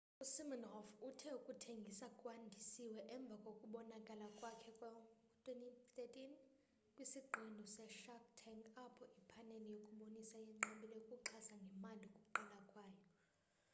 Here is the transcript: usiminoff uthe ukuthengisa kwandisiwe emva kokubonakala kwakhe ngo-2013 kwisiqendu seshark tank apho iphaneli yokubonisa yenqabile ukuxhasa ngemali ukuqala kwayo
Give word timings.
usiminoff 0.23 0.87
uthe 1.07 1.29
ukuthengisa 1.39 2.05
kwandisiwe 2.19 2.99
emva 3.15 3.35
kokubonakala 3.43 4.25
kwakhe 4.37 4.69
ngo-2013 4.77 6.19
kwisiqendu 6.93 7.63
seshark 7.75 8.23
tank 8.39 8.61
apho 8.85 9.03
iphaneli 9.19 9.67
yokubonisa 9.75 10.37
yenqabile 10.47 10.95
ukuxhasa 11.01 11.53
ngemali 11.63 12.03
ukuqala 12.09 12.57
kwayo 12.69 13.03